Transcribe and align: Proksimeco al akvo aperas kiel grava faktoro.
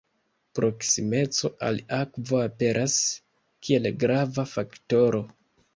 Proksimeco 0.59 1.51
al 1.69 1.77
akvo 1.99 2.41
aperas 2.49 2.99
kiel 3.69 3.93
grava 4.07 4.51
faktoro. 4.59 5.27